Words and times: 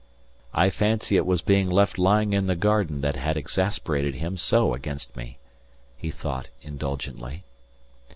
"I 0.55 0.71
fancy 0.71 1.15
it 1.15 1.27
was 1.27 1.43
being 1.43 1.69
left 1.69 1.99
lying 1.99 2.33
in 2.33 2.47
the 2.47 2.55
garden 2.55 3.01
that 3.01 3.15
had 3.15 3.37
exasperated 3.37 4.15
him 4.15 4.35
so 4.35 4.73
against 4.73 5.15
me," 5.15 5.37
he 5.95 6.09
thought 6.09 6.49
indulgently. 6.63 7.43